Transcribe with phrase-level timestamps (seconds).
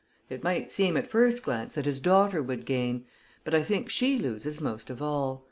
[0.31, 3.05] It might seem, at first glance, that his daughter would gain;
[3.43, 5.39] but I think she loses most of all.